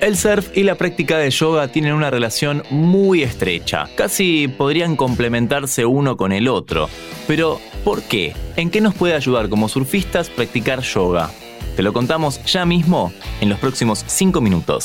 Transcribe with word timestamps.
El 0.00 0.16
surf 0.16 0.56
y 0.56 0.62
la 0.62 0.74
práctica 0.74 1.18
de 1.18 1.30
yoga 1.30 1.68
tienen 1.68 1.94
una 1.94 2.10
relación 2.10 2.62
muy 2.70 3.22
estrecha, 3.22 3.88
casi 3.96 4.46
podrían 4.48 4.96
complementarse 4.96 5.86
uno 5.86 6.16
con 6.16 6.32
el 6.32 6.48
otro. 6.48 6.88
Pero, 7.26 7.60
¿por 7.84 8.02
qué? 8.02 8.34
¿En 8.56 8.70
qué 8.70 8.80
nos 8.80 8.94
puede 8.94 9.14
ayudar 9.14 9.48
como 9.48 9.68
surfistas 9.68 10.28
practicar 10.28 10.82
yoga? 10.82 11.30
Te 11.76 11.82
lo 11.82 11.92
contamos 11.92 12.42
ya 12.44 12.64
mismo 12.64 13.12
en 13.40 13.48
los 13.48 13.58
próximos 13.58 14.04
5 14.06 14.40
minutos. 14.40 14.84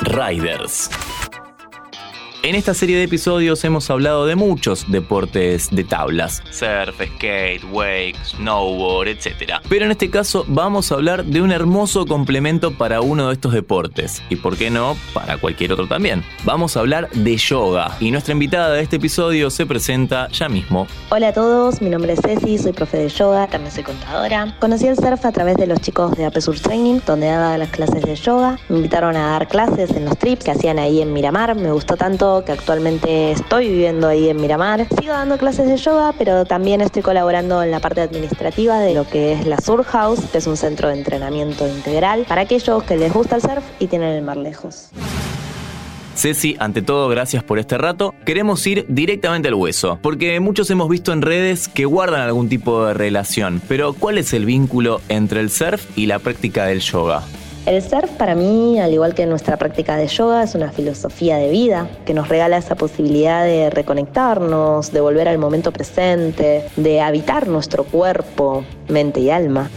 Riders. 0.00 0.90
En 2.46 2.54
esta 2.54 2.74
serie 2.74 2.96
de 2.96 3.02
episodios 3.02 3.64
hemos 3.64 3.90
hablado 3.90 4.24
de 4.24 4.36
muchos 4.36 4.88
deportes 4.88 5.68
de 5.72 5.82
tablas, 5.82 6.44
surf, 6.52 6.94
skate, 7.16 7.64
wake, 7.72 8.14
snowboard, 8.24 9.08
etc. 9.08 9.54
Pero 9.68 9.84
en 9.84 9.90
este 9.90 10.10
caso 10.10 10.44
vamos 10.46 10.92
a 10.92 10.94
hablar 10.94 11.24
de 11.24 11.42
un 11.42 11.50
hermoso 11.50 12.06
complemento 12.06 12.70
para 12.70 13.00
uno 13.00 13.26
de 13.26 13.32
estos 13.32 13.52
deportes, 13.52 14.22
y 14.30 14.36
por 14.36 14.56
qué 14.56 14.70
no, 14.70 14.96
para 15.12 15.38
cualquier 15.38 15.72
otro 15.72 15.88
también. 15.88 16.22
Vamos 16.44 16.76
a 16.76 16.80
hablar 16.80 17.10
de 17.10 17.36
yoga, 17.36 17.96
y 17.98 18.12
nuestra 18.12 18.30
invitada 18.30 18.74
de 18.74 18.82
este 18.82 18.94
episodio 18.94 19.50
se 19.50 19.66
presenta 19.66 20.28
ya 20.28 20.48
mismo. 20.48 20.86
Hola 21.10 21.30
a 21.30 21.32
todos, 21.32 21.82
mi 21.82 21.90
nombre 21.90 22.12
es 22.12 22.20
Ceci, 22.20 22.58
soy 22.58 22.72
profe 22.72 22.98
de 22.98 23.08
yoga, 23.08 23.48
también 23.48 23.72
soy 23.72 23.82
contadora. 23.82 24.56
Conocí 24.60 24.86
el 24.86 24.94
surf 24.94 25.24
a 25.24 25.32
través 25.32 25.56
de 25.56 25.66
los 25.66 25.80
chicos 25.80 26.16
de 26.16 26.26
Apesur 26.26 26.60
Training, 26.60 27.00
donde 27.04 27.26
daba 27.26 27.58
las 27.58 27.70
clases 27.70 28.02
de 28.02 28.14
yoga. 28.14 28.56
Me 28.68 28.76
invitaron 28.76 29.16
a 29.16 29.30
dar 29.30 29.48
clases 29.48 29.90
en 29.90 30.04
los 30.04 30.16
trips 30.16 30.44
que 30.44 30.52
hacían 30.52 30.78
ahí 30.78 31.02
en 31.02 31.12
Miramar, 31.12 31.56
me 31.56 31.72
gustó 31.72 31.96
tanto 31.96 32.35
que 32.44 32.52
actualmente 32.52 33.32
estoy 33.32 33.68
viviendo 33.68 34.08
ahí 34.08 34.28
en 34.28 34.40
Miramar. 34.40 34.86
Sigo 34.98 35.12
dando 35.12 35.38
clases 35.38 35.68
de 35.68 35.76
yoga, 35.76 36.14
pero 36.18 36.44
también 36.44 36.80
estoy 36.80 37.02
colaborando 37.02 37.62
en 37.62 37.70
la 37.70 37.80
parte 37.80 38.00
administrativa 38.00 38.78
de 38.80 38.94
lo 38.94 39.06
que 39.06 39.32
es 39.32 39.46
la 39.46 39.58
Sur 39.58 39.84
House, 39.84 40.20
que 40.30 40.38
es 40.38 40.46
un 40.46 40.56
centro 40.56 40.88
de 40.88 40.94
entrenamiento 40.98 41.66
integral 41.66 42.24
para 42.28 42.42
aquellos 42.42 42.82
que 42.82 42.96
les 42.96 43.12
gusta 43.12 43.36
el 43.36 43.42
surf 43.42 43.64
y 43.78 43.86
tienen 43.86 44.10
el 44.10 44.22
mar 44.22 44.36
lejos. 44.36 44.90
Ceci, 46.16 46.56
ante 46.58 46.80
todo, 46.80 47.08
gracias 47.08 47.44
por 47.44 47.58
este 47.58 47.76
rato. 47.76 48.14
Queremos 48.24 48.66
ir 48.66 48.86
directamente 48.88 49.48
al 49.48 49.54
hueso, 49.54 49.98
porque 50.00 50.40
muchos 50.40 50.70
hemos 50.70 50.88
visto 50.88 51.12
en 51.12 51.20
redes 51.20 51.68
que 51.68 51.84
guardan 51.84 52.22
algún 52.22 52.48
tipo 52.48 52.86
de 52.86 52.94
relación, 52.94 53.60
pero 53.68 53.92
¿cuál 53.92 54.16
es 54.16 54.32
el 54.32 54.46
vínculo 54.46 55.02
entre 55.10 55.40
el 55.40 55.50
surf 55.50 55.84
y 55.96 56.06
la 56.06 56.18
práctica 56.18 56.64
del 56.64 56.80
yoga? 56.80 57.22
El 57.66 57.82
surf 57.82 58.12
para 58.12 58.36
mí, 58.36 58.78
al 58.78 58.92
igual 58.92 59.12
que 59.12 59.26
nuestra 59.26 59.56
práctica 59.56 59.96
de 59.96 60.06
yoga, 60.06 60.44
es 60.44 60.54
una 60.54 60.70
filosofía 60.70 61.36
de 61.38 61.50
vida 61.50 61.88
que 62.04 62.14
nos 62.14 62.28
regala 62.28 62.58
esa 62.58 62.76
posibilidad 62.76 63.42
de 63.42 63.70
reconectarnos, 63.70 64.92
de 64.92 65.00
volver 65.00 65.26
al 65.26 65.38
momento 65.38 65.72
presente, 65.72 66.64
de 66.76 67.00
habitar 67.00 67.48
nuestro 67.48 67.82
cuerpo, 67.82 68.62
mente 68.86 69.18
y 69.18 69.30
alma. 69.30 69.68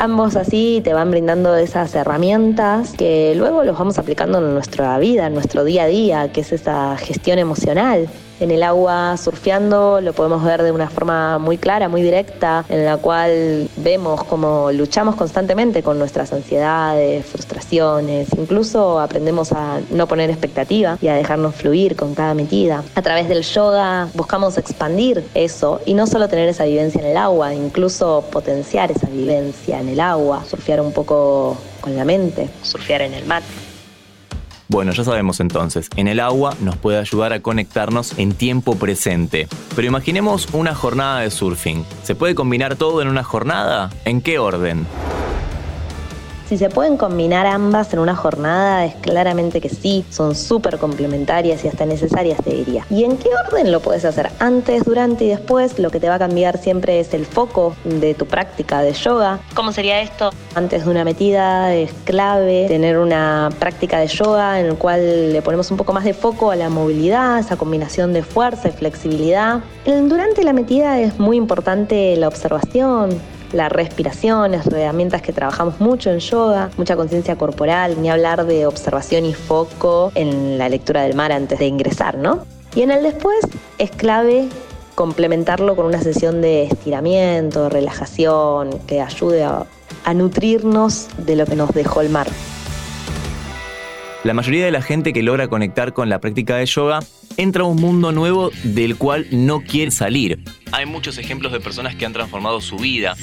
Ambos 0.00 0.34
así 0.34 0.80
te 0.82 0.92
van 0.92 1.12
brindando 1.12 1.54
esas 1.54 1.94
herramientas 1.94 2.94
que 2.94 3.34
luego 3.36 3.62
los 3.62 3.78
vamos 3.78 3.98
aplicando 3.98 4.38
en 4.38 4.52
nuestra 4.52 4.98
vida, 4.98 5.28
en 5.28 5.34
nuestro 5.34 5.62
día 5.62 5.84
a 5.84 5.86
día, 5.86 6.32
que 6.32 6.40
es 6.40 6.52
esa 6.52 6.96
gestión 6.96 7.38
emocional, 7.38 8.08
en 8.40 8.50
el 8.50 8.62
agua 8.62 9.16
surfeando 9.16 10.00
lo 10.00 10.12
podemos 10.12 10.42
ver 10.44 10.62
de 10.62 10.72
una 10.72 10.88
forma 10.88 11.38
muy 11.38 11.58
clara, 11.58 11.88
muy 11.88 12.02
directa, 12.02 12.64
en 12.68 12.84
la 12.84 12.96
cual 12.96 13.68
vemos 13.76 14.24
cómo 14.24 14.70
luchamos 14.72 15.16
constantemente 15.16 15.82
con 15.82 15.98
nuestras 15.98 16.32
ansiedades, 16.32 17.26
frustraciones, 17.26 18.28
incluso 18.36 19.00
aprendemos 19.00 19.52
a 19.52 19.80
no 19.90 20.06
poner 20.06 20.30
expectativa 20.30 20.98
y 21.00 21.08
a 21.08 21.14
dejarnos 21.14 21.54
fluir 21.54 21.96
con 21.96 22.14
cada 22.14 22.34
metida. 22.34 22.82
A 22.94 23.02
través 23.02 23.28
del 23.28 23.42
yoga 23.42 24.08
buscamos 24.14 24.58
expandir 24.58 25.24
eso 25.34 25.80
y 25.86 25.94
no 25.94 26.06
solo 26.06 26.28
tener 26.28 26.48
esa 26.48 26.64
vivencia 26.64 27.00
en 27.00 27.06
el 27.06 27.16
agua, 27.16 27.54
incluso 27.54 28.24
potenciar 28.30 28.90
esa 28.90 29.08
vivencia 29.08 29.80
en 29.80 29.88
el 29.88 30.00
agua, 30.00 30.44
surfear 30.48 30.80
un 30.80 30.92
poco 30.92 31.56
con 31.80 31.96
la 31.96 32.04
mente, 32.04 32.48
surfear 32.62 33.02
en 33.02 33.14
el 33.14 33.26
mar. 33.26 33.42
Bueno, 34.68 34.92
ya 34.92 35.04
sabemos 35.04 35.40
entonces, 35.40 35.88
en 35.96 36.08
el 36.08 36.20
agua 36.20 36.54
nos 36.60 36.76
puede 36.76 36.98
ayudar 36.98 37.32
a 37.32 37.40
conectarnos 37.40 38.18
en 38.18 38.32
tiempo 38.32 38.76
presente. 38.76 39.46
Pero 39.74 39.86
imaginemos 39.86 40.48
una 40.52 40.74
jornada 40.74 41.20
de 41.20 41.30
surfing. 41.30 41.84
¿Se 42.02 42.14
puede 42.14 42.34
combinar 42.34 42.76
todo 42.76 43.00
en 43.00 43.08
una 43.08 43.22
jornada? 43.22 43.90
¿En 44.04 44.20
qué 44.20 44.38
orden? 44.38 44.86
Si 46.48 46.56
se 46.56 46.68
pueden 46.68 46.96
combinar 46.96 47.44
ambas 47.44 47.92
en 47.92 47.98
una 47.98 48.14
jornada, 48.14 48.84
es 48.84 48.94
claramente 48.94 49.60
que 49.60 49.68
sí, 49.68 50.04
son 50.10 50.36
súper 50.36 50.78
complementarias 50.78 51.64
y 51.64 51.68
hasta 51.68 51.86
necesarias, 51.86 52.38
te 52.44 52.50
diría. 52.50 52.86
¿Y 52.88 53.02
en 53.02 53.16
qué 53.16 53.30
orden 53.48 53.72
lo 53.72 53.80
puedes 53.80 54.04
hacer? 54.04 54.30
Antes, 54.38 54.84
durante 54.84 55.24
y 55.24 55.28
después, 55.28 55.80
lo 55.80 55.90
que 55.90 55.98
te 55.98 56.08
va 56.08 56.14
a 56.14 56.18
cambiar 56.20 56.58
siempre 56.58 57.00
es 57.00 57.14
el 57.14 57.26
foco 57.26 57.74
de 57.84 58.14
tu 58.14 58.26
práctica 58.26 58.80
de 58.80 58.92
yoga. 58.92 59.40
¿Cómo 59.54 59.72
sería 59.72 60.00
esto? 60.00 60.30
Antes 60.54 60.84
de 60.84 60.90
una 60.92 61.02
metida 61.02 61.74
es 61.74 61.92
clave 62.04 62.66
tener 62.68 62.98
una 62.98 63.50
práctica 63.58 63.98
de 63.98 64.06
yoga 64.06 64.60
en 64.60 64.66
el 64.66 64.76
cual 64.76 65.32
le 65.32 65.42
ponemos 65.42 65.72
un 65.72 65.76
poco 65.76 65.92
más 65.92 66.04
de 66.04 66.14
foco 66.14 66.52
a 66.52 66.56
la 66.56 66.68
movilidad, 66.68 67.40
esa 67.40 67.56
combinación 67.56 68.12
de 68.12 68.22
fuerza 68.22 68.68
y 68.68 68.70
flexibilidad. 68.70 69.62
Durante 69.84 70.44
la 70.44 70.52
metida 70.52 71.00
es 71.00 71.18
muy 71.18 71.36
importante 71.36 72.14
la 72.16 72.28
observación, 72.28 73.20
la 73.52 73.68
respiración, 73.68 74.54
es 74.54 74.66
herramientas 74.66 75.22
que 75.22 75.32
trabajamos 75.32 75.80
mucho 75.80 76.10
en 76.10 76.18
yoga, 76.18 76.70
mucha 76.76 76.96
conciencia 76.96 77.36
corporal, 77.36 78.00
ni 78.00 78.10
hablar 78.10 78.46
de 78.46 78.66
observación 78.66 79.24
y 79.24 79.34
foco 79.34 80.12
en 80.14 80.58
la 80.58 80.68
lectura 80.68 81.02
del 81.02 81.14
mar 81.14 81.32
antes 81.32 81.58
de 81.58 81.66
ingresar, 81.66 82.16
¿no? 82.16 82.46
Y 82.74 82.82
en 82.82 82.90
el 82.90 83.02
después 83.02 83.38
es 83.78 83.90
clave 83.90 84.48
complementarlo 84.94 85.76
con 85.76 85.86
una 85.86 86.00
sesión 86.00 86.40
de 86.40 86.64
estiramiento, 86.64 87.68
relajación, 87.68 88.78
que 88.86 89.00
ayude 89.00 89.44
a 89.44 90.14
nutrirnos 90.14 91.08
de 91.18 91.36
lo 91.36 91.46
que 91.46 91.56
nos 91.56 91.70
dejó 91.72 92.00
el 92.00 92.10
mar. 92.10 92.28
La 94.24 94.34
mayoría 94.34 94.64
de 94.64 94.72
la 94.72 94.82
gente 94.82 95.12
que 95.12 95.22
logra 95.22 95.46
conectar 95.46 95.92
con 95.92 96.08
la 96.08 96.18
práctica 96.18 96.56
de 96.56 96.66
yoga 96.66 97.00
entra 97.36 97.62
a 97.62 97.66
un 97.66 97.76
mundo 97.76 98.12
nuevo 98.12 98.50
del 98.64 98.96
cual 98.96 99.26
no 99.30 99.60
quiere 99.60 99.90
salir. 99.90 100.40
Hay 100.72 100.86
muchos 100.86 101.18
ejemplos 101.18 101.52
de 101.52 101.60
personas 101.60 101.94
que 101.94 102.06
han 102.06 102.12
transformado 102.12 102.60
su 102.60 102.76
vida. 102.76 103.14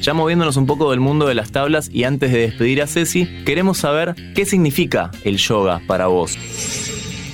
Ya 0.00 0.12
moviéndonos 0.12 0.56
un 0.56 0.66
poco 0.66 0.90
del 0.90 1.00
mundo 1.00 1.26
de 1.26 1.34
las 1.34 1.50
tablas 1.50 1.88
y 1.90 2.04
antes 2.04 2.30
de 2.30 2.40
despedir 2.40 2.82
a 2.82 2.86
Ceci, 2.86 3.26
queremos 3.46 3.78
saber 3.78 4.14
qué 4.34 4.44
significa 4.44 5.10
el 5.24 5.38
yoga 5.38 5.80
para 5.86 6.08
vos. 6.08 6.36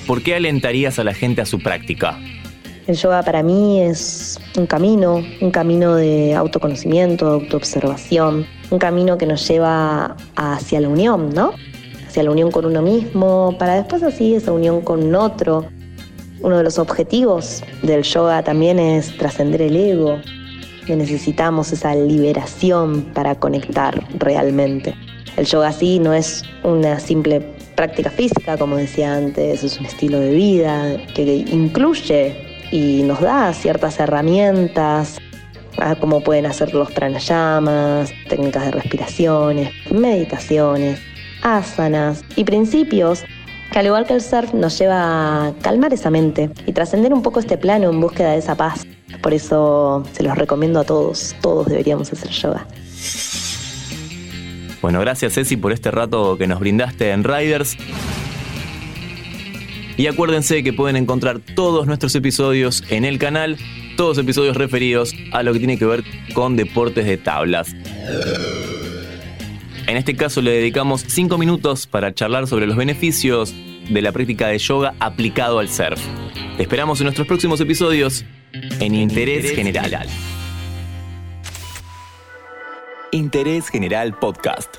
¿Por 0.07 0.23
qué 0.23 0.35
alentarías 0.35 0.97
a 0.97 1.03
la 1.03 1.13
gente 1.13 1.41
a 1.41 1.45
su 1.45 1.59
práctica? 1.59 2.17
El 2.87 2.95
yoga 2.95 3.23
para 3.23 3.43
mí 3.43 3.81
es 3.81 4.39
un 4.57 4.65
camino, 4.65 5.23
un 5.41 5.51
camino 5.51 5.95
de 5.95 6.33
autoconocimiento, 6.33 7.27
autoobservación, 7.27 8.47
un 8.69 8.79
camino 8.79 9.17
que 9.17 9.25
nos 9.25 9.47
lleva 9.47 10.15
hacia 10.35 10.81
la 10.81 10.89
unión, 10.89 11.33
¿no? 11.33 11.53
Hacia 12.11 12.23
la 12.23 12.31
unión 12.31 12.51
con 12.51 12.65
uno 12.65 12.81
mismo, 12.81 13.55
para 13.57 13.75
después 13.75 14.03
así 14.03 14.35
esa 14.35 14.51
unión 14.51 14.81
con 14.81 15.15
otro. 15.15 15.65
Uno 16.41 16.57
de 16.57 16.63
los 16.65 16.77
objetivos 16.77 17.63
del 17.83 18.03
yoga 18.03 18.43
también 18.43 18.79
es 18.79 19.17
trascender 19.17 19.61
el 19.61 19.77
ego, 19.77 20.19
necesitamos 20.93 21.71
esa 21.71 21.95
liberación 21.95 23.03
para 23.13 23.35
conectar 23.35 24.03
realmente. 24.19 24.93
El 25.37 25.45
yoga 25.45 25.71
sí 25.71 25.99
no 25.99 26.13
es 26.13 26.43
una 26.65 26.99
simple 26.99 27.39
práctica 27.77 28.09
física, 28.09 28.57
como 28.57 28.75
decía 28.75 29.15
antes, 29.15 29.63
es 29.63 29.79
un 29.79 29.85
estilo 29.85 30.19
de 30.19 30.31
vida 30.31 30.97
que 31.15 31.23
incluye 31.33 32.35
y 32.73 33.03
nos 33.03 33.21
da 33.21 33.53
ciertas 33.53 34.01
herramientas, 34.01 35.17
como 36.01 36.19
pueden 36.19 36.45
hacer 36.45 36.73
los 36.73 36.91
pranayamas, 36.91 38.11
técnicas 38.27 38.65
de 38.65 38.71
respiraciones, 38.71 39.71
meditaciones 39.89 40.99
asanas 41.41 42.23
y 42.35 42.43
principios 42.43 43.23
que 43.71 43.79
al 43.79 43.85
igual 43.85 44.05
que 44.05 44.13
el 44.13 44.21
surf 44.21 44.53
nos 44.53 44.77
lleva 44.77 45.47
a 45.47 45.53
calmar 45.61 45.93
esa 45.93 46.09
mente 46.09 46.49
y 46.65 46.73
trascender 46.73 47.13
un 47.13 47.21
poco 47.21 47.39
este 47.39 47.57
plano 47.57 47.89
en 47.89 48.01
búsqueda 48.01 48.31
de 48.31 48.39
esa 48.39 48.55
paz. 48.55 48.85
Por 49.21 49.33
eso 49.33 50.03
se 50.11 50.23
los 50.23 50.37
recomiendo 50.37 50.79
a 50.79 50.83
todos, 50.83 51.35
todos 51.41 51.67
deberíamos 51.67 52.11
hacer 52.11 52.29
yoga. 52.31 52.67
Bueno, 54.81 54.99
gracias 54.99 55.33
Ceci 55.33 55.57
por 55.57 55.71
este 55.71 55.91
rato 55.91 56.37
que 56.37 56.47
nos 56.47 56.59
brindaste 56.59 57.11
en 57.11 57.23
Riders. 57.23 57.77
Y 59.97 60.07
acuérdense 60.07 60.63
que 60.63 60.73
pueden 60.73 60.95
encontrar 60.95 61.39
todos 61.39 61.85
nuestros 61.85 62.15
episodios 62.15 62.83
en 62.89 63.05
el 63.05 63.19
canal, 63.19 63.57
todos 63.97 64.17
episodios 64.17 64.57
referidos 64.57 65.13
a 65.31 65.43
lo 65.43 65.53
que 65.53 65.59
tiene 65.59 65.77
que 65.77 65.85
ver 65.85 66.03
con 66.33 66.55
deportes 66.55 67.05
de 67.05 67.17
tablas. 67.17 67.75
En 69.91 69.97
este 69.97 70.15
caso 70.15 70.41
le 70.41 70.51
dedicamos 70.51 71.03
5 71.05 71.37
minutos 71.37 71.85
para 71.85 72.13
charlar 72.13 72.47
sobre 72.47 72.65
los 72.65 72.77
beneficios 72.77 73.53
de 73.89 74.01
la 74.01 74.13
práctica 74.13 74.47
de 74.47 74.57
yoga 74.57 74.93
aplicado 75.01 75.59
al 75.59 75.67
surf. 75.67 75.99
Te 76.55 76.63
esperamos 76.63 77.01
en 77.01 77.07
nuestros 77.07 77.27
próximos 77.27 77.59
episodios 77.59 78.23
en, 78.53 78.95
Interés, 78.95 79.53
General. 79.53 80.07
Interés 83.11 83.67
General 83.67 84.17
Podcast. 84.17 84.77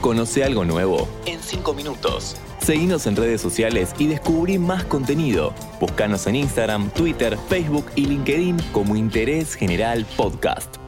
Conoce 0.00 0.42
algo 0.42 0.64
nuevo 0.64 1.06
en 1.26 1.38
5 1.38 1.74
minutos. 1.74 2.38
Seguinos 2.60 3.06
en 3.06 3.16
redes 3.16 3.42
sociales 3.42 3.94
y 3.98 4.06
descubrí 4.06 4.58
más 4.58 4.84
contenido. 4.84 5.52
Búscanos 5.82 6.26
en 6.26 6.36
Instagram, 6.36 6.88
Twitter, 6.92 7.36
Facebook 7.50 7.84
y 7.94 8.06
LinkedIn 8.06 8.56
como 8.72 8.96
Interés 8.96 9.54
General 9.54 10.06
Podcast. 10.16 10.83